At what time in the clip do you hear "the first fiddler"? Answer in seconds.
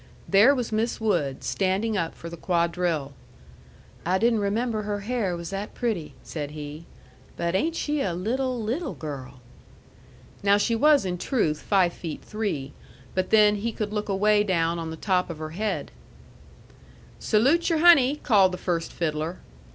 18.53-19.37